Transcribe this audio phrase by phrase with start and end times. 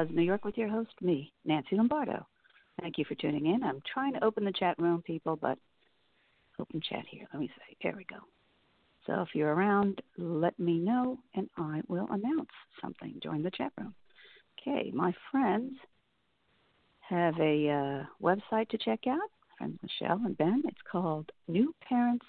[0.00, 2.26] Buzz New York with your host, me, Nancy Lombardo.
[2.80, 3.62] Thank you for tuning in.
[3.62, 5.58] I'm trying to open the chat room, people, but
[6.58, 7.26] open chat here.
[7.34, 7.76] Let me see.
[7.82, 8.16] there we go.
[9.06, 12.48] So if you're around, let me know and I will announce
[12.80, 13.20] something.
[13.22, 13.94] Join the chat room.
[14.58, 15.74] Okay, my friends
[17.00, 19.28] have a uh, website to check out.
[19.58, 20.62] Friends Michelle and Ben.
[20.64, 22.24] It's called New Parents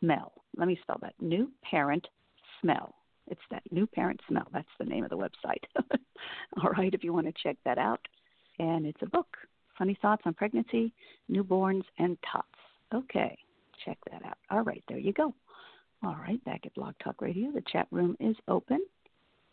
[0.00, 0.32] Smell.
[0.58, 1.14] Let me spell that.
[1.22, 2.06] New Parent
[2.60, 2.95] Smell.
[3.28, 4.46] It's that New Parent Smell.
[4.52, 5.64] That's the name of the website.
[6.62, 8.00] All right, if you want to check that out.
[8.58, 9.36] And it's a book.
[9.78, 10.92] Funny thoughts on pregnancy,
[11.30, 12.48] newborns, and tots.
[12.94, 13.36] Okay,
[13.84, 14.38] check that out.
[14.50, 15.34] All right, there you go.
[16.02, 18.80] All right, back at Blog Talk Radio, the chat room is open.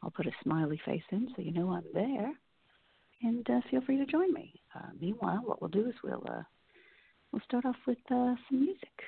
[0.01, 2.31] I'll put a smiley face in so you know I'm there.
[3.21, 4.53] And uh, feel free to join me.
[4.75, 6.43] Uh, meanwhile, what we'll do is we'll uh,
[7.31, 9.01] we'll start off with uh, some music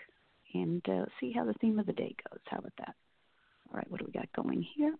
[0.53, 2.39] and uh, see how the theme of the day goes.
[2.45, 2.95] How about that?
[3.75, 4.95] All right, what do we got going here?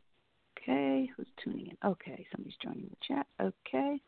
[0.57, 1.77] Okay, who's tuning in?
[1.89, 3.25] Okay, somebody's joining the chat.
[3.41, 4.01] Okay,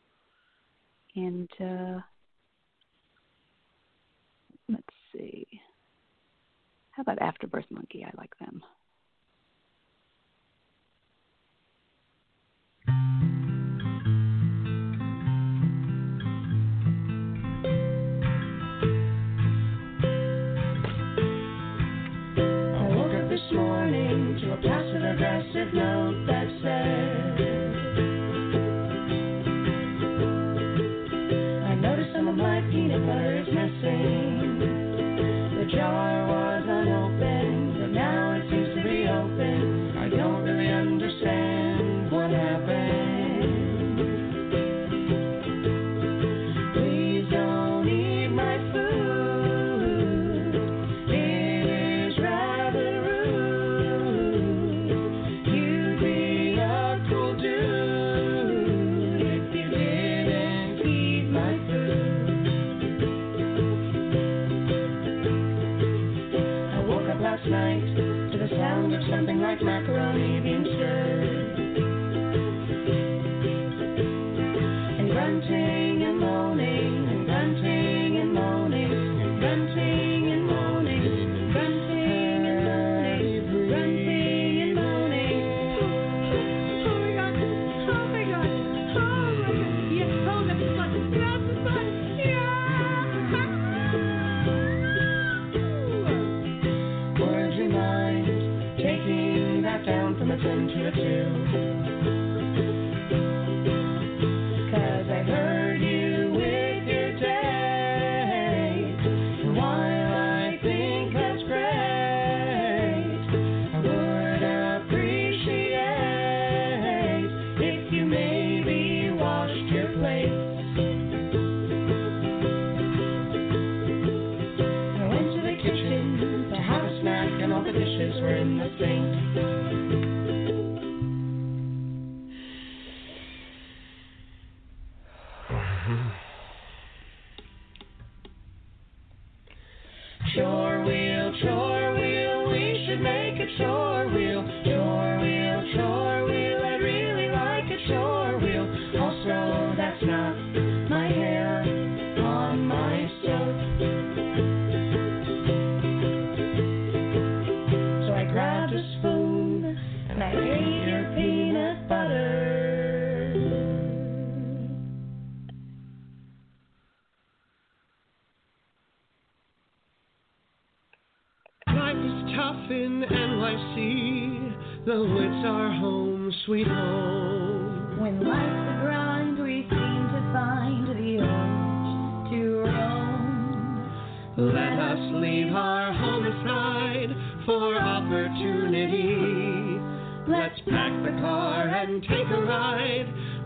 [1.16, 2.02] and uh,
[4.68, 4.84] let's
[5.14, 5.48] see.
[6.92, 8.04] How about Afterbirth Monkey?
[8.04, 8.62] I like them.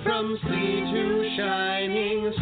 [0.03, 2.33] From sea to shining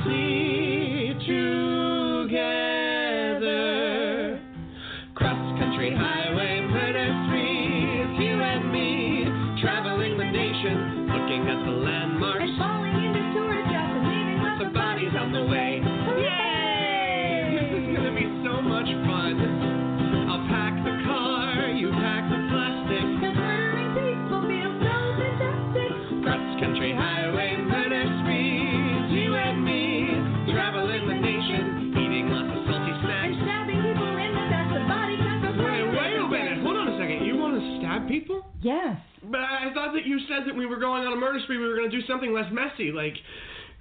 [39.79, 41.57] thought that you said that we were going on a murder spree.
[41.57, 43.15] We were going to do something less messy, like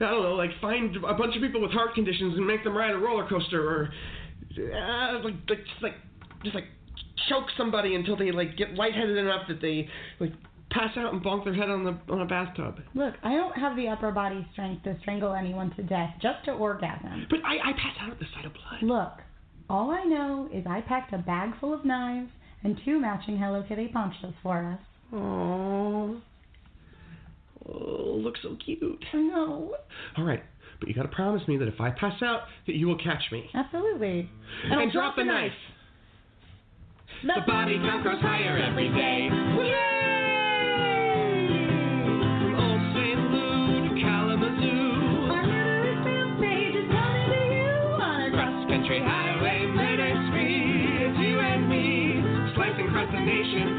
[0.00, 2.76] I don't know, like find a bunch of people with heart conditions and make them
[2.76, 3.90] ride a roller coaster, or
[4.58, 5.94] uh, like, like just like
[6.44, 6.66] just like
[7.28, 9.88] choke somebody until they like get lightheaded enough that they
[10.20, 10.32] like
[10.70, 12.78] pass out and bonk their head on the on a bathtub.
[12.94, 16.52] Look, I don't have the upper body strength to strangle anyone to death just to
[16.52, 17.26] orgasm.
[17.28, 18.82] But I I pass out at the sight of blood.
[18.82, 19.12] Look,
[19.68, 22.30] all I know is I packed a bag full of knives
[22.62, 24.87] and two matching Hello Kitty ponchos for us.
[25.12, 26.20] Aww.
[27.68, 29.04] Oh, looks so cute.
[29.14, 29.74] No.
[30.16, 30.42] All right,
[30.80, 33.22] but you got to promise me that if I pass out, that you will catch
[33.32, 33.48] me.
[33.54, 34.28] Absolutely.
[34.64, 35.52] And, I'll drop the knife.
[37.26, 39.28] The, The body count grows higher every day.
[42.38, 43.20] From Old St.
[43.32, 45.28] Lou to Kalamazoo.
[45.28, 47.68] Our murderous film is coming to you
[48.00, 51.02] on a Cross country highway murder spree.
[51.04, 52.22] It's you and me.
[52.54, 53.77] Slicing across the nation.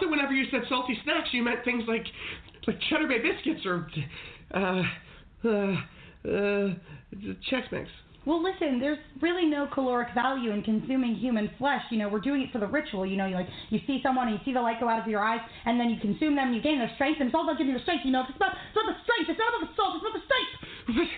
[0.00, 2.06] Thought that whenever you said salty snacks, you meant things like
[2.66, 3.86] like Cheddar Bay biscuits or
[4.54, 4.82] uh
[5.44, 5.48] uh
[6.28, 6.74] uh
[7.50, 7.88] Chex Mix.
[8.26, 11.80] Well, listen, there's really no caloric value in consuming human flesh.
[11.90, 13.06] You know, we're doing it for the ritual.
[13.06, 15.08] You know, you like you see someone and you see the light go out of
[15.08, 17.44] your eyes, and then you consume them, and you gain their strength, and it's all
[17.44, 18.04] about giving you the strength.
[18.04, 19.30] You know, it's about, it's about the strength.
[19.30, 19.94] It's not about the salt.
[19.96, 20.52] It's about the strength.
[20.86, 21.08] But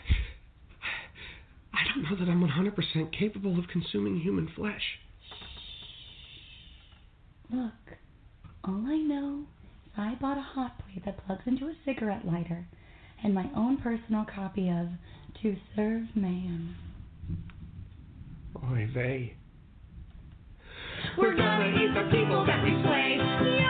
[1.74, 5.00] I don't know that I'm 100% capable of consuming human flesh.
[7.50, 7.98] Look,
[8.64, 9.44] all I know
[9.86, 12.66] is I bought a hot plate that plugs into a cigarette lighter,
[13.22, 14.88] and my own personal copy of
[15.42, 16.74] To Serve Man.
[18.70, 19.34] Oy vey.
[21.18, 23.61] We're gonna eat the people that we slay.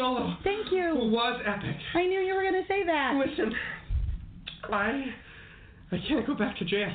[0.00, 0.36] Solo.
[0.44, 0.88] Thank you.
[0.90, 1.76] It was epic.
[1.94, 3.14] I knew you were going to say that.
[3.14, 3.52] Listen,
[4.72, 5.04] I
[5.92, 6.92] I can't go back to jail.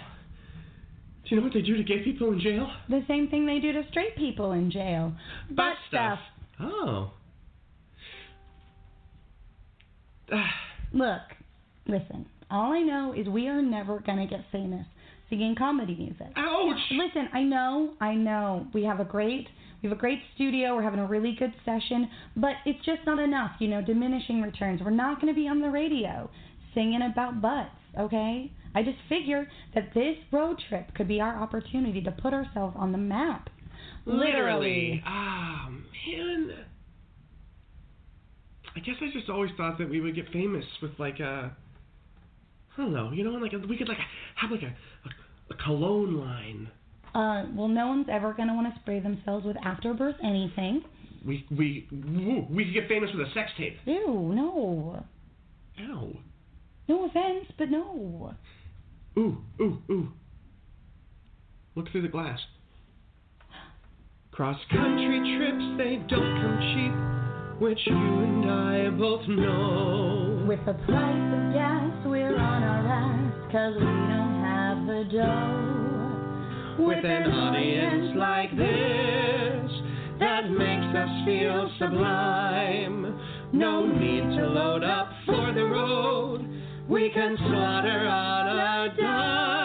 [1.24, 2.70] Do you know what they do to gay people in jail?
[2.90, 5.14] The same thing they do to straight people in jail.
[5.52, 6.20] Butt stuff.
[6.60, 7.12] Oh.
[10.32, 10.54] Ah,
[10.94, 11.22] Look,
[11.88, 14.86] Listen, all I know is we are never gonna get famous
[15.30, 16.28] singing comedy music.
[16.36, 16.80] Ouch!
[16.92, 18.68] Listen, I know, I know.
[18.74, 19.48] We have a great
[19.86, 23.20] we have a great studio, we're having a really good session, but it's just not
[23.20, 24.82] enough, you know, diminishing returns.
[24.84, 26.27] We're not gonna be on the radio
[26.74, 28.51] singing about butts, okay?
[28.74, 32.92] I just figure that this road trip could be our opportunity to put ourselves on
[32.94, 33.51] the map.
[34.08, 35.04] Literally.
[35.06, 36.54] Ah, man.
[38.75, 41.56] I guess I just always thought that we would get famous with like a,
[42.75, 44.00] I don't know, you know, like a, we could like
[44.36, 46.72] have like a, a, a cologne line.
[47.15, 50.84] Uh, well, no one's ever gonna want to spray themselves with afterbirth anything.
[51.25, 53.77] We we woo, we could get famous with a sex tape.
[53.86, 55.01] Ew, no.
[55.79, 56.10] Ow.
[56.89, 58.36] No offense, but no.
[59.17, 60.12] Ooh ooh ooh.
[61.75, 62.39] Look through the glass.
[64.31, 70.43] Cross country trips they don't come cheap, which you and I both know.
[70.45, 75.85] With the price of gas, we're on our ass, cause we don't have the dough.
[76.77, 79.72] With an audience like this
[80.20, 83.20] that makes us feel sublime.
[83.53, 86.48] No need to load up for the road.
[86.89, 89.64] We can slaughter on a dime.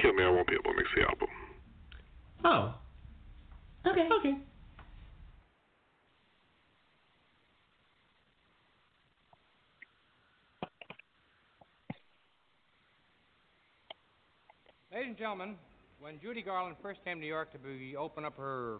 [0.00, 1.28] Kill me, I won't be able to mix the album.
[2.44, 2.74] Oh,
[3.88, 4.08] Okay.
[4.18, 4.34] okay.
[14.92, 15.56] Ladies and gentlemen,
[16.00, 18.78] when Judy Garland first came to New York to be open up her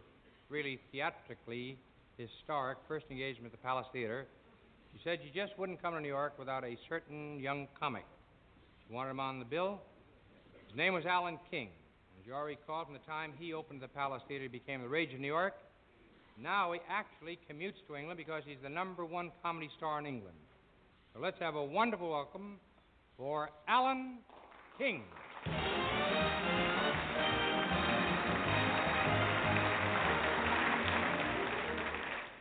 [0.49, 1.78] really theatrically
[2.16, 4.26] historic first engagement at the Palace Theater,
[4.92, 8.04] she said she just wouldn't come to New York without a certain young comic.
[8.87, 9.80] She wanted him on the bill.
[10.76, 11.71] His name was Alan King.
[12.21, 14.88] As you all recall, from the time he opened the Palace Theater, he became the
[14.88, 15.54] rage of New York.
[16.38, 20.37] Now he actually commutes to England because he's the number one comedy star in England.
[21.14, 22.61] So let's have a wonderful welcome
[23.16, 24.18] for Alan
[24.76, 25.04] King.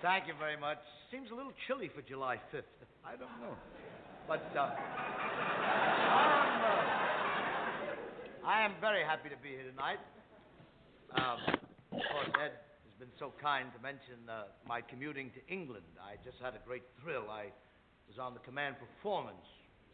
[0.01, 0.79] Thank you very much.
[1.09, 2.63] Seems a little chilly for July 5th.
[3.05, 3.55] I don't know.
[4.27, 4.75] But uh, I'm,
[6.09, 6.44] I
[8.65, 10.01] am very happy to be here tonight.
[11.13, 11.37] Um,
[11.93, 15.85] of course, Ed has been so kind to mention uh, my commuting to England.
[16.01, 17.29] I just had a great thrill.
[17.29, 17.53] I
[18.09, 19.45] was on the command performance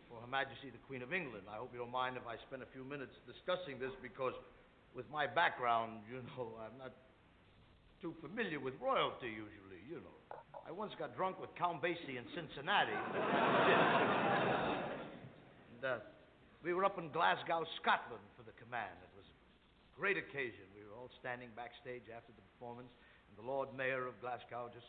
[0.07, 1.51] for Her Majesty the Queen of England.
[1.51, 4.39] I hope you don't mind if I spend a few minutes discussing this because,
[4.95, 6.95] with my background, you know, I'm not
[7.99, 10.15] too familiar with royalty usually, you know.
[10.63, 12.95] I once got drunk with Count Basie in Cincinnati.
[15.75, 16.07] and, uh,
[16.63, 18.95] we were up in Glasgow, Scotland for the command.
[19.03, 19.35] It was a
[19.99, 20.63] great occasion.
[20.71, 22.87] We were all standing backstage after the performance,
[23.27, 24.87] and the Lord Mayor of Glasgow just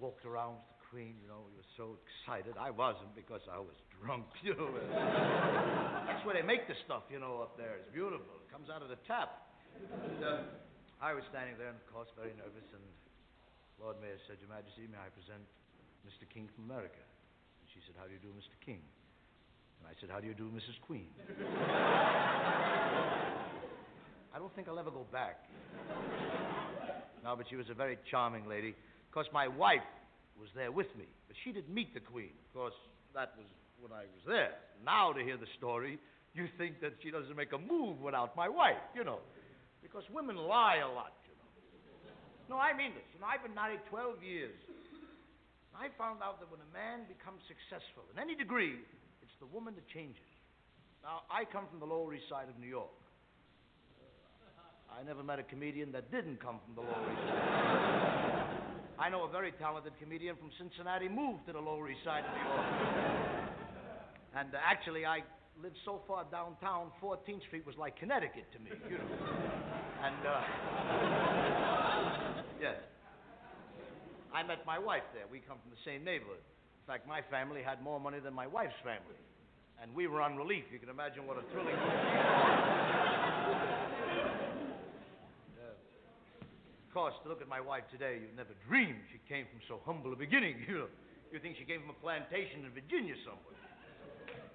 [0.00, 1.44] walked around with the Queen, you know.
[1.44, 2.56] We were so excited.
[2.56, 4.72] I wasn't because I was drunk, you know.
[6.08, 7.76] That's where they make the stuff, you know, up there.
[7.84, 8.40] It's beautiful.
[8.40, 9.44] It comes out of the tap.
[9.76, 10.48] And, uh,
[11.04, 12.82] I was standing there, and of course, very nervous, and
[13.76, 15.44] Lord Mayor said, Your Majesty, may I present
[16.08, 16.24] Mr.
[16.32, 17.04] King from America?
[17.60, 18.56] And she said, How do you do, Mr.
[18.64, 18.80] King?
[19.78, 20.80] And I said, How do you do, Mrs.
[20.80, 21.12] Queen?
[24.38, 25.50] I don't think I'll ever go back.
[27.26, 28.70] No, but she was a very charming lady.
[28.70, 29.82] Of course, my wife
[30.38, 32.30] was there with me, but she didn't meet the Queen.
[32.46, 32.78] Of course,
[33.18, 33.50] that was
[33.82, 34.54] when I was there.
[34.86, 35.98] Now, to hear the story,
[36.38, 39.18] you think that she doesn't make a move without my wife, you know.
[39.82, 42.54] Because women lie a lot, you know.
[42.54, 43.10] No, I mean this.
[43.10, 44.54] You know, I've been married 12 years.
[45.74, 48.78] And I found out that when a man becomes successful in any degree,
[49.18, 50.30] it's the woman that changes.
[51.02, 52.94] Now, I come from the Lower East Side of New York.
[54.98, 58.50] I never met a comedian that didn't come from the Lower East Side.
[58.98, 62.34] I know a very talented comedian from Cincinnati moved to the Lower East Side of
[62.34, 62.66] New York.
[64.34, 65.22] And uh, actually, I
[65.62, 69.06] lived so far downtown, 14th Street was like Connecticut to me, you know.
[70.02, 70.42] And, uh,
[72.60, 72.74] yes.
[74.34, 75.30] I met my wife there.
[75.30, 76.42] We come from the same neighborhood.
[76.42, 79.14] In fact, my family had more money than my wife's family.
[79.80, 80.64] And we were on relief.
[80.72, 81.78] You can imagine what a thrilling.
[86.98, 90.18] To look at my wife today, you'd never dream she came from so humble a
[90.18, 90.90] beginning, you.
[91.30, 93.54] You think she came from a plantation in Virginia somewhere.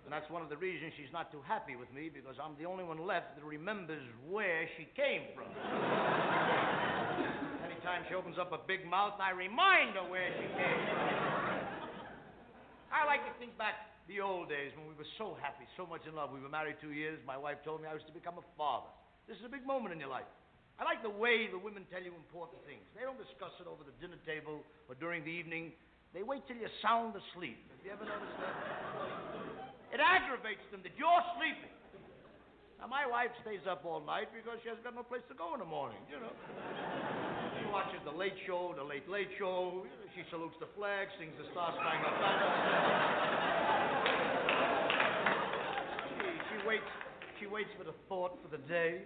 [0.03, 2.67] And that's one of the reasons she's not too happy with me, because I'm the
[2.67, 5.47] only one left that remembers where she came from.
[7.63, 10.99] Any time she opens up a big mouth, I remind her where she came from.
[12.91, 16.03] I like to think back the old days when we were so happy, so much
[16.03, 16.35] in love.
[16.35, 17.23] We were married two years.
[17.23, 18.91] My wife told me I was to become a father.
[19.31, 20.27] This is a big moment in your life.
[20.79, 22.81] I like the way the women tell you important things.
[22.97, 25.73] They don't discuss it over the dinner table or during the evening.
[26.13, 27.57] They wait till you're sound asleep.
[27.69, 28.55] Have you ever noticed that?
[29.93, 31.69] It aggravates them that you're sleeping.
[32.81, 35.53] Now, my wife stays up all night because she has got no place to go
[35.53, 36.33] in the morning, you know.
[37.55, 39.85] She watches the late show, the late late show.
[40.17, 42.49] She salutes the flag, sings the Star Spangled Banner.
[46.17, 46.91] She, she waits.
[47.39, 49.05] She waits for the thought for the day.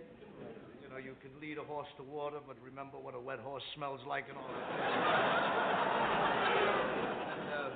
[0.87, 3.59] You know, you can lead a horse to water, but remember what a wet horse
[3.75, 4.63] smells like and all that.
[7.51, 7.75] Uh,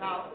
[0.00, 0.32] now,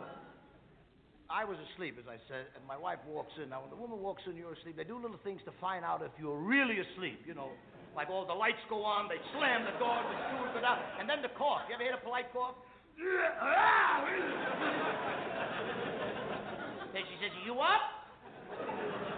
[1.26, 3.50] I was asleep, as I said, and my wife walks in.
[3.50, 4.78] Now, when the woman walks in, you're asleep.
[4.78, 7.26] They do little things to find out if you're really asleep.
[7.26, 7.50] You know,
[7.98, 11.10] like all the lights go on, they slam the door, the screws go down, and
[11.10, 11.66] then the cough.
[11.66, 12.54] You ever hear a polite cough?
[16.94, 17.98] then she says, "Are you up?"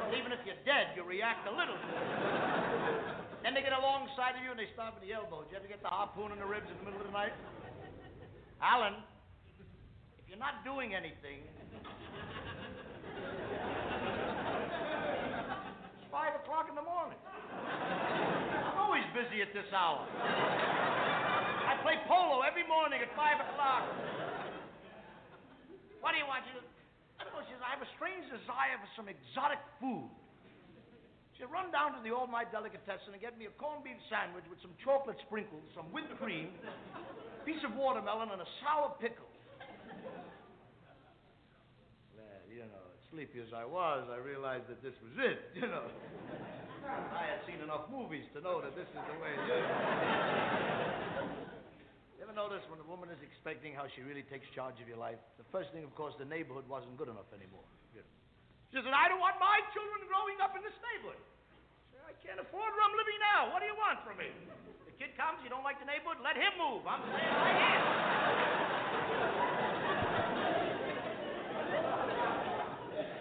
[0.10, 1.78] Well, even if you're dead, you react a little.
[3.46, 5.46] then they get alongside of you and they stop at the elbow.
[5.46, 7.30] Did you ever get the harpoon in the ribs in the middle of the night?
[8.58, 8.98] Alan,
[10.18, 11.62] if you're not doing anything, it's
[16.10, 17.22] five o'clock in the morning.
[18.66, 20.10] I'm always busy at this hour.
[20.10, 23.86] I play polo every morning at five o'clock.
[26.02, 26.50] What do you want?
[26.50, 26.79] You I
[27.48, 30.12] She says, I have a strange desire for some exotic food.
[31.34, 33.96] She said, run down to the All Night Delicatessen and get me a corned beef
[34.12, 38.92] sandwich with some chocolate sprinkles, some whipped cream, a piece of watermelon, and a sour
[39.00, 39.32] pickle.
[42.12, 45.88] Well, you know, sleepy as I was, I realized that this was it, you know.
[46.84, 51.09] I had seen enough movies to know that this is the way it is.
[52.30, 55.18] Ever notice when a woman is expecting how she really takes charge of your life?
[55.42, 57.66] The first thing, of course, the neighborhood wasn't good enough anymore.
[58.70, 61.18] She said, I don't want my children growing up in this neighborhood.
[61.18, 61.26] I
[61.90, 63.50] said, I can't afford where I'm living now.
[63.50, 64.30] What do you want from me?
[64.86, 66.86] The kid comes, you don't like the neighborhood, let him move.
[66.86, 67.82] I'm saying I am.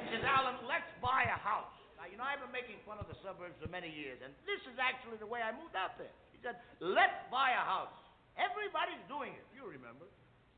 [0.04, 1.72] She says, Alan, let's buy a house.
[1.96, 4.60] Now, you know, I've been making fun of the suburbs for many years, and this
[4.68, 6.12] is actually the way I moved out there.
[6.36, 7.96] He said, let's buy a house.
[8.38, 9.44] Everybody's doing it.
[9.52, 10.06] You remember.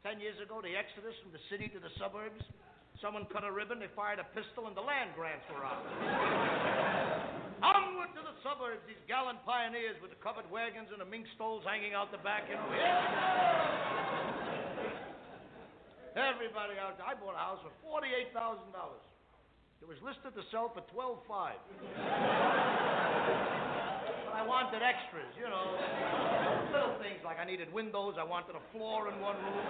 [0.04, 2.40] Ten years ago, the exodus from the city to the suburbs.
[3.00, 5.80] Someone cut a ribbon, they fired a pistol, and the land grants were out.
[7.64, 11.60] Onward to the suburbs, these gallant pioneers with the covered wagons and the mink stoles
[11.64, 12.56] hanging out the back, know.
[16.16, 17.06] Everybody out there.
[17.06, 19.04] I bought a house for forty-eight thousand dollars.
[19.80, 21.54] It was listed to sell for twelve-five.
[21.60, 21.76] But
[24.40, 25.76] I wanted extras, you know.
[26.72, 29.60] Little things like I needed windows, I wanted a floor in one room.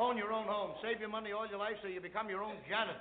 [0.00, 0.72] Own your own home.
[0.80, 2.96] Save your money all your life so you become your own janitor.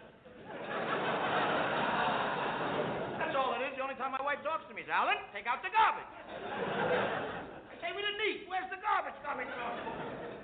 [3.23, 3.79] That's all it is.
[3.79, 6.11] The only time my wife talks to me is, Alan, take out the garbage.
[6.27, 8.51] I say we didn't eat.
[8.51, 9.79] Where's the garbage coming from?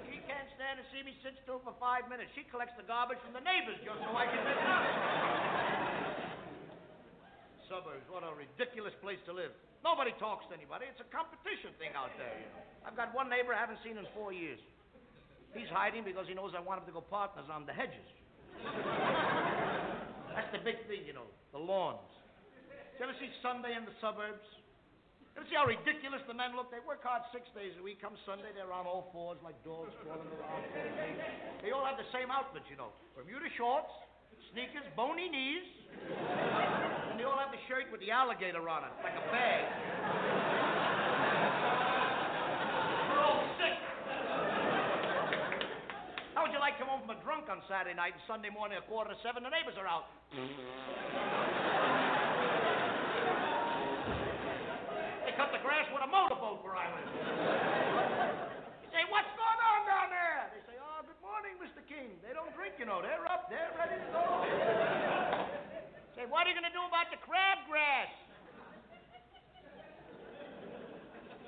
[0.07, 2.31] She can't stand to see me sit still for five minutes.
[2.39, 5.88] She collects the garbage from the neighbors just so I can pick it up.
[7.79, 9.55] Suburbs, what a ridiculous place to live.
[9.87, 10.83] Nobody talks to anybody.
[10.91, 12.59] It's a competition thing out there, you know.
[12.83, 14.59] I've got one neighbor I haven't seen in four years.
[15.55, 18.03] He's hiding because he knows I want him to go partners on the hedges.
[20.35, 21.23] That's the big thing, you know,
[21.55, 22.03] the lawns.
[22.99, 24.43] You ever see Sunday in the suburbs?
[25.31, 26.67] You ever see how ridiculous the men look?
[26.75, 28.03] They work hard six days a week.
[28.03, 30.67] Come Sunday, they're on all fours like dogs crawling around.
[31.63, 32.91] They all have the same outfit, you know.
[33.15, 33.95] Bermuda shorts,
[34.51, 35.63] sneakers, bony knees,
[37.19, 39.67] and they all have the shirt with the alligator on it, like a bag.
[43.11, 43.75] They're all sick.
[46.31, 48.47] How would you like to come home from a drunk on Saturday night and Sunday
[48.47, 50.07] morning at quarter to seven, the neighbors are out?
[55.27, 57.03] They cut the grass with a motorboat where I live.
[58.79, 60.55] You say, what's going on down there?
[60.55, 61.83] They say, oh, good morning, Mr.
[61.83, 62.15] King.
[62.23, 63.03] They don't drink, you know.
[63.03, 63.51] They're up.
[63.51, 64.23] They're ready to go.
[66.19, 68.11] Say, what are you going to do about the crabgrass?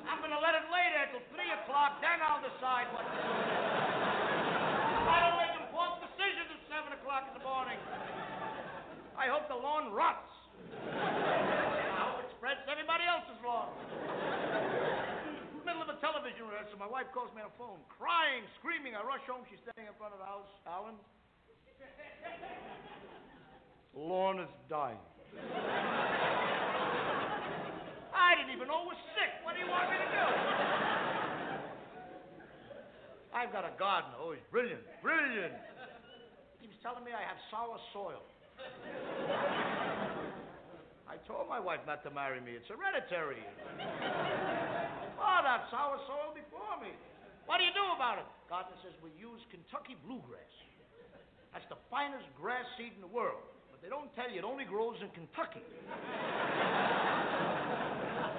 [0.07, 3.12] I'm going to let it lay there till 3 o'clock, then I'll decide what to
[3.19, 3.36] do.
[5.12, 7.75] I don't make important decisions at 7 o'clock in the morning.
[9.19, 10.31] I hope the lawn rots.
[10.88, 13.75] I hope it spreads to everybody else's lawn.
[15.67, 18.95] Middle of a television rehearsal, my wife calls me on the phone, crying, screaming.
[18.95, 19.43] I rush home.
[19.51, 20.23] She's standing in front of
[24.01, 24.97] is dying.
[28.17, 29.29] I didn't even know it was sick.
[29.45, 30.25] What do you want me to do?
[33.29, 34.17] I've got a gardener.
[34.17, 34.81] Oh, he's brilliant.
[35.05, 35.53] Brilliant.
[36.59, 38.25] He was telling me I have sour soil.
[41.05, 42.57] I told my wife not to marry me.
[42.57, 43.45] It's hereditary.
[45.21, 46.89] Oh, that sour soil before me.
[47.45, 48.27] What do you do about it?
[48.49, 50.53] Gardener says we use Kentucky bluegrass.
[51.53, 53.43] That's the finest grass seed in the world.
[53.82, 55.65] They don't tell you it only grows in Kentucky.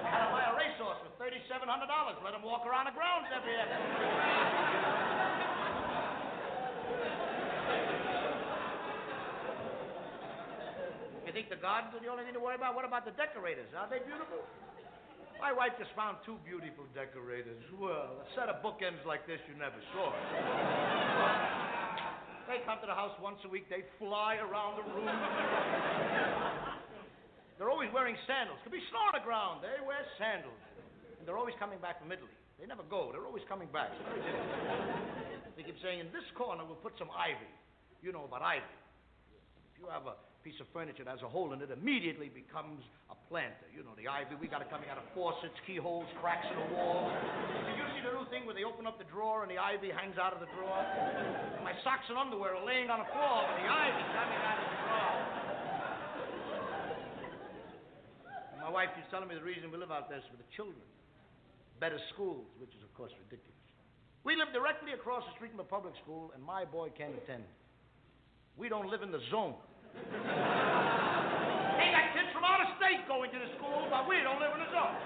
[0.07, 2.15] Gotta buy a racehorse for thirty-seven hundred dollars.
[2.23, 5.03] Let him walk around the grounds every afternoon.
[11.27, 12.75] You think the gardens are the only thing to worry about?
[12.75, 13.67] What about the decorators?
[13.75, 14.47] Are they beautiful?
[15.41, 17.59] My wife just found two beautiful decorators.
[17.75, 20.07] Well, a set of bookends like this you never saw.
[22.53, 23.65] They come to the house once a week.
[23.65, 25.09] They fly around the room.
[27.57, 28.61] They're always wearing sandals.
[28.61, 29.65] Could be snow on the ground.
[29.65, 30.61] They wear sandals.
[31.17, 32.29] And they're always coming back from Italy.
[32.61, 33.09] They never go.
[33.09, 33.89] They're always coming back.
[35.57, 37.49] They keep saying, in this corner, we'll put some ivy.
[38.05, 38.69] You know about ivy.
[39.73, 40.13] If you have a
[40.45, 43.65] piece of furniture that has a hole in it, immediately becomes a planter.
[43.73, 46.69] You know, the ivy, we got it coming out of faucets, keyholes, cracks in the
[46.77, 47.09] wall.
[47.65, 49.89] Did you see the new thing where they open up the drawer and the ivy
[49.89, 50.85] hangs out of the drawer?
[51.93, 54.77] Socks and underwear are laying on the floor with the ivy coming out of the
[54.81, 55.13] drawer.
[58.49, 60.49] And my wife keeps telling me the reason we live out there is for the
[60.57, 60.81] children.
[61.77, 63.61] Better schools, which is, of course, ridiculous.
[64.25, 67.45] We live directly across the street from a public school, and my boy can't attend.
[68.57, 69.53] We don't live in the zone.
[71.77, 74.53] They got kids from out of state going to the school, but we don't live
[74.57, 74.97] in the zone.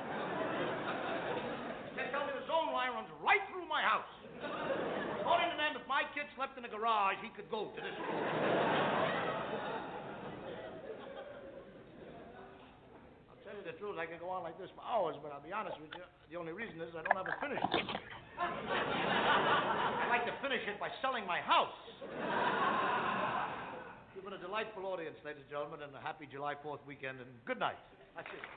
[2.00, 4.97] They tell me the zone line runs right through my house.
[5.28, 7.92] According to them, if my kid slept in the garage, he could go to this
[8.00, 8.24] school.
[13.28, 15.44] I'll tell you the truth, I could go on like this for hours, but I'll
[15.44, 17.60] be honest with you, the only reason is I don't have it finished.
[18.40, 21.76] I'd like to finish it by selling my house.
[24.16, 27.28] You've been a delightful audience, ladies and gentlemen, and a happy July 4th weekend, and
[27.44, 27.76] good night.
[28.16, 28.48] That's it.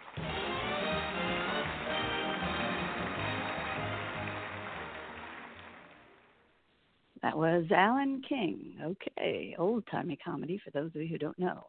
[7.22, 8.76] That was Alan King.
[8.82, 11.66] Okay, old timey comedy for those of you who don't know,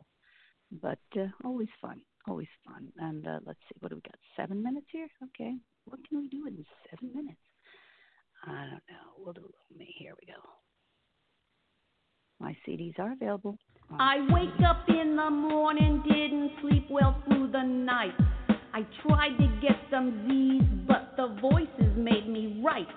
[0.81, 2.87] but uh, always fun, always fun.
[2.97, 4.15] And uh, let's see, what do we got?
[4.37, 5.07] Seven minutes here.
[5.23, 7.41] Okay, what can we do in seven minutes?
[8.45, 9.11] I don't know.
[9.17, 9.93] We'll do a little me.
[9.97, 10.39] Here we go.
[12.39, 13.57] My CDs are available.
[13.99, 18.13] I wake up in the morning, didn't sleep well through the night.
[18.73, 22.87] I tried to get some Z's, but the voices made me right.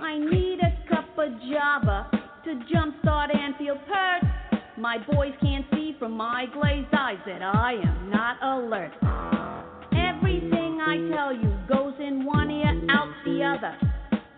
[0.00, 2.08] I need a cup of Java
[2.44, 4.22] to jumpstart and feel pert.
[4.76, 8.92] My boys can't see from my glazed eyes that I am not alert.
[9.92, 13.76] Everything I tell you goes in one ear, out the other.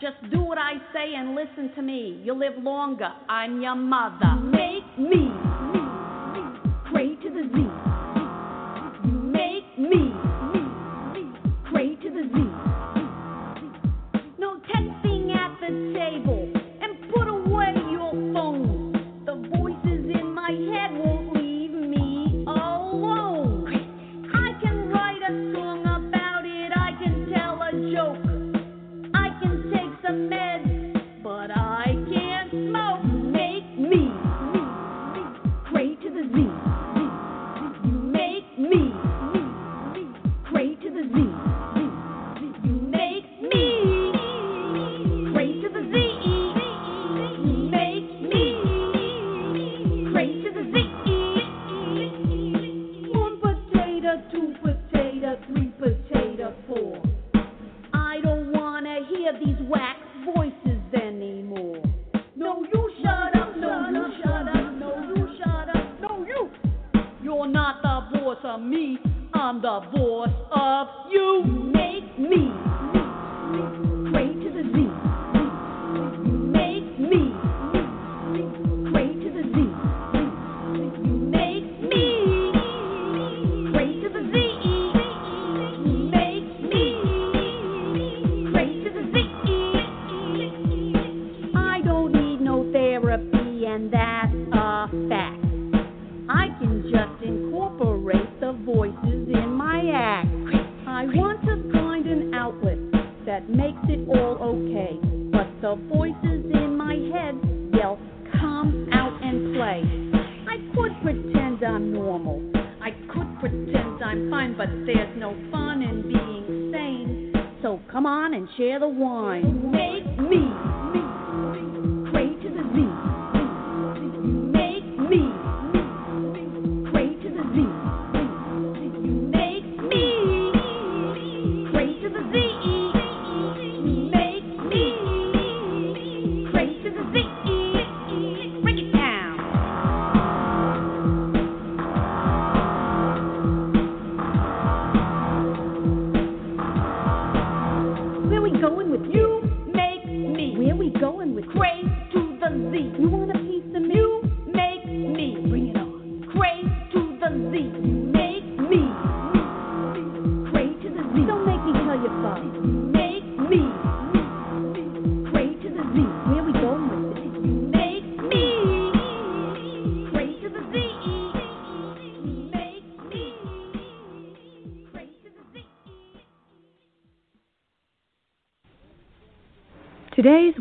[0.00, 2.20] Just do what I say and listen to me.
[2.22, 3.08] You'll live longer.
[3.28, 4.36] I'm your mother.
[4.42, 5.30] Make me,
[5.72, 5.80] me,
[6.32, 6.42] me,
[6.92, 7.66] pray to the Z.
[9.08, 10.12] Make me,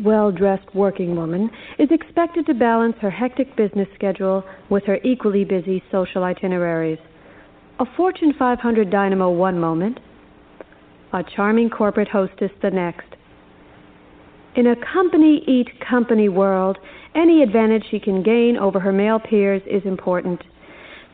[0.06, 5.44] well dressed working woman is expected to balance her hectic business schedule with her equally
[5.44, 6.98] busy social itineraries.
[7.80, 9.98] A Fortune 500 dynamo one moment,
[11.12, 13.16] a charming corporate hostess the next.
[14.54, 16.78] In a company eat company world,
[17.14, 20.40] any advantage she can gain over her male peers is important.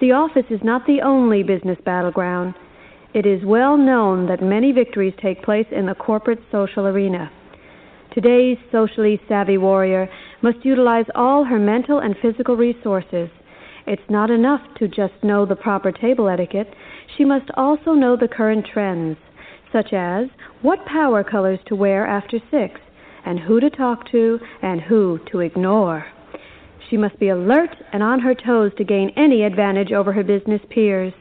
[0.00, 2.54] The office is not the only business battleground.
[3.14, 7.30] It is well known that many victories take place in the corporate social arena.
[8.14, 10.06] Today's socially savvy warrior
[10.42, 13.30] must utilize all her mental and physical resources.
[13.86, 16.74] It's not enough to just know the proper table etiquette,
[17.16, 19.16] she must also know the current trends,
[19.72, 20.28] such as
[20.60, 22.80] what power colors to wear after six,
[23.24, 26.04] and who to talk to and who to ignore.
[26.90, 30.60] She must be alert and on her toes to gain any advantage over her business
[30.68, 31.14] peers,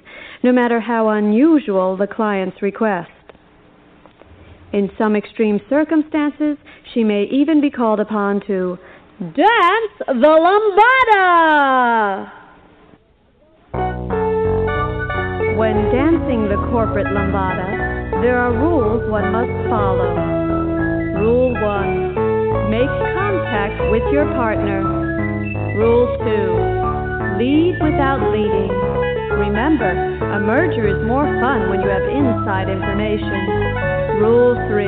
[0.43, 3.11] no matter how unusual the client's request.
[4.73, 6.57] In some extreme circumstances,
[6.93, 8.79] she may even be called upon to
[9.19, 10.31] dance the
[11.03, 12.31] lambada.
[15.57, 20.15] When dancing the corporate lambada, there are rules one must follow.
[21.19, 24.81] Rule 1 Make contact with your partner.
[25.77, 28.71] Rule 2 Lead without leading.
[29.37, 33.90] Remember, a merger is more fun when you have inside information.
[34.21, 34.85] Rule 3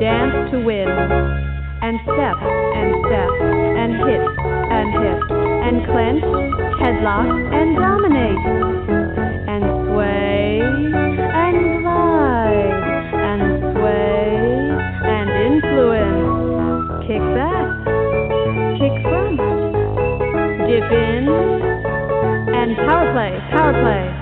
[0.00, 0.88] Dance to win.
[0.88, 3.32] And step and step
[3.76, 4.24] and hit
[4.72, 5.20] and hit
[5.68, 6.24] and clench,
[6.80, 8.40] headlock and dominate.
[9.52, 12.72] And sway and glide
[13.20, 13.42] and
[13.76, 14.32] sway
[15.04, 17.04] and influence.
[17.04, 17.68] Kick back,
[18.80, 19.36] kick front,
[20.64, 21.28] dip in,
[22.48, 24.17] and power play, power play.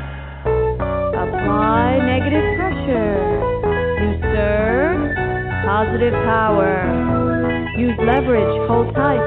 [5.76, 6.88] Positive power.
[7.76, 9.20] Use leverage, hold tight,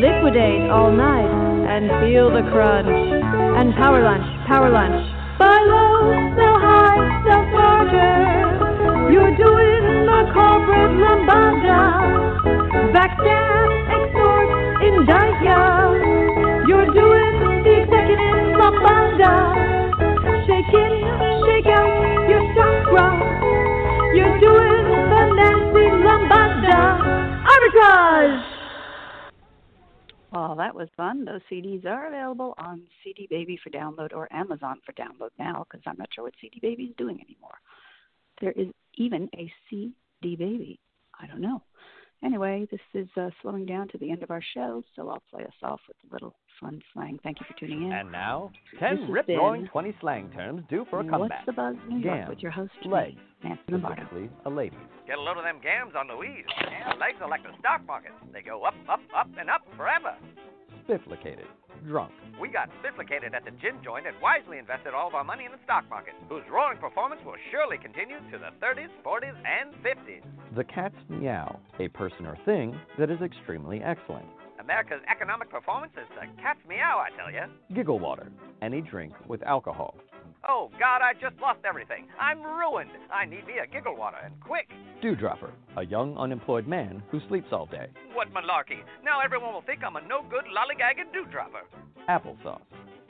[0.00, 1.28] liquidate all night,
[1.68, 2.88] and feel the crunch.
[2.88, 5.04] And power lunch, power lunch.
[5.38, 6.96] Buy low, sell high,
[7.28, 9.12] sell farther.
[9.12, 11.84] You're doing the corporate lambada.
[12.96, 14.48] Backstab, extort,
[14.80, 15.91] indict ya.
[27.72, 28.44] Arbitrage!
[30.32, 31.24] Well, that was fun.
[31.24, 35.82] Those CDs are available on CD Baby for download or Amazon for download now because
[35.86, 37.58] I'm not sure what CD Baby is doing anymore.
[38.40, 40.80] There is even a CD Baby.
[41.20, 41.62] I don't know.
[42.24, 45.44] Anyway, this is uh, slowing down to the end of our show, so I'll play
[45.44, 47.18] us off with a little fun slang.
[47.22, 47.92] Thank you for tuning in.
[47.92, 51.46] And now, 10 rip roaring 20 slang terms due for a comeback.
[51.46, 54.28] What's the Buzz New York with your host, legs, Nancy Lombardo.
[54.44, 54.76] a lady.
[55.06, 56.44] Get a load of them gams on Louise.
[56.60, 58.12] Yeah, legs are like the stock market.
[58.32, 60.16] They go up, up, up, and up forever.
[60.88, 61.46] Spifflicated,
[61.86, 62.12] drunk.
[62.40, 65.52] We got spifflicated at the gin joint and wisely invested all of our money in
[65.52, 70.22] the stock market, whose roaring performance will surely continue to the 30s, 40s, and 50s.
[70.56, 74.26] The cat's meow, a person or thing that is extremely excellent.
[74.62, 77.50] America's economic performance is the cat's meow, I tell you.
[77.74, 78.30] Giggle water,
[78.62, 79.96] any drink with alcohol.
[80.48, 82.06] Oh, God, I just lost everything.
[82.20, 82.90] I'm ruined.
[83.12, 84.68] I need me a giggle water, and quick.
[85.00, 87.88] Dewdropper, a young unemployed man who sleeps all day.
[88.14, 88.82] What malarkey.
[89.04, 91.62] Now everyone will think I'm a no good lollygagging dewdropper.
[92.08, 92.62] Applesauce,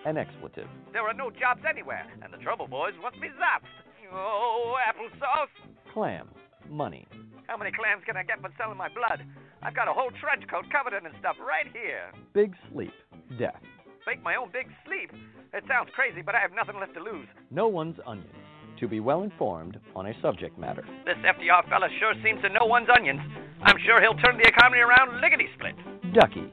[0.07, 0.69] an expletive.
[0.93, 3.69] There are no jobs anywhere, and the trouble boys want me zapped.
[4.11, 5.53] Oh, applesauce.
[5.93, 6.33] Clams,
[6.71, 7.07] money.
[7.47, 9.21] How many clams can I get for selling my blood?
[9.63, 12.11] I've got a whole trench coat covered in and stuff right here.
[12.35, 12.93] Big sleep,
[13.39, 13.63] death.
[14.07, 15.15] Make my own big sleep.
[15.55, 17.29] It sounds crazy, but I have nothing left to lose.
[17.51, 18.35] Know one's onions.
[18.81, 20.83] To be well informed on a subject matter.
[21.07, 23.21] This FDR fella sure seems to know one's onions.
[23.63, 25.79] I'm sure he'll turn the economy around lickety split.
[26.13, 26.51] Ducky.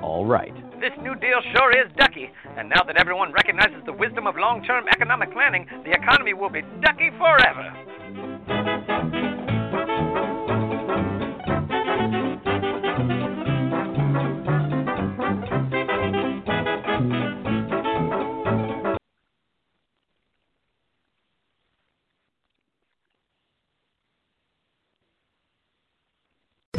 [0.00, 0.54] All right.
[0.80, 4.64] This New Deal sure is ducky, and now that everyone recognizes the wisdom of long
[4.64, 7.68] term economic planning, the economy will be ducky forever.